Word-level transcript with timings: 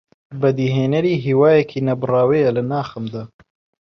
بەدیهێنەری 0.41 1.21
هیوایەکی 1.25 1.85
نەبڕاوەیە 1.87 2.49
لە 2.57 2.63
ناخماندا 2.71 3.23